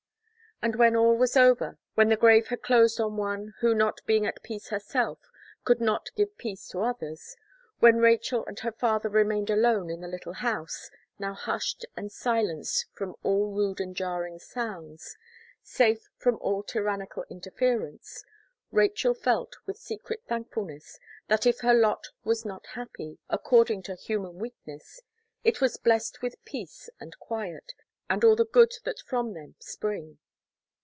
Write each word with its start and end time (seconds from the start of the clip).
And 0.63 0.75
when 0.75 0.95
all 0.95 1.17
was 1.17 1.35
over; 1.35 1.79
when 1.95 2.09
the 2.09 2.15
grave 2.15 2.49
had 2.49 2.61
closed 2.61 2.99
on 3.01 3.17
one, 3.17 3.55
who 3.61 3.73
not 3.73 3.99
being 4.05 4.27
at 4.27 4.43
peace 4.43 4.67
herself, 4.67 5.17
could 5.63 5.81
not 5.81 6.11
give 6.15 6.37
peace 6.37 6.67
to 6.67 6.81
others, 6.83 7.35
when 7.79 7.97
Rachel 7.97 8.45
and 8.45 8.59
her 8.59 8.71
father 8.71 9.09
remained 9.09 9.49
alone 9.49 9.89
in 9.89 10.01
the 10.01 10.07
little 10.07 10.33
house, 10.33 10.91
now 11.17 11.33
hushed 11.33 11.87
and 11.97 12.11
silenced 12.11 12.85
from 12.93 13.15
all 13.23 13.47
rude 13.51 13.79
and 13.81 13.95
jarring 13.95 14.37
sounds, 14.37 15.17
safe 15.63 16.07
from 16.15 16.37
all 16.41 16.61
tyrannical 16.61 17.25
interference, 17.27 18.23
Rachel 18.69 19.15
felt, 19.15 19.55
with 19.65 19.77
secret 19.77 20.21
thankfulness, 20.27 20.99
that 21.27 21.47
if 21.47 21.61
her 21.61 21.73
lot 21.73 22.05
was 22.23 22.45
not 22.45 22.67
happy, 22.75 23.17
according 23.31 23.81
to 23.89 23.95
human 23.95 24.35
weakness, 24.35 25.01
it 25.43 25.59
was 25.59 25.77
blest 25.77 26.21
with 26.21 26.35
peace 26.45 26.87
and 26.99 27.17
quiet, 27.17 27.73
and 28.11 28.23
all 28.23 28.35
the 28.35 28.45
good 28.45 28.73
that 28.83 28.99
from 28.99 29.33
them 29.33 29.55
spring. 29.57 30.19